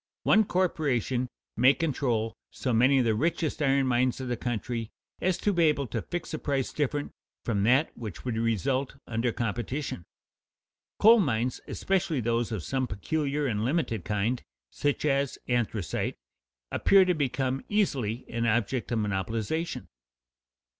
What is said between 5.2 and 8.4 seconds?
as to be able to fix a price different from that which would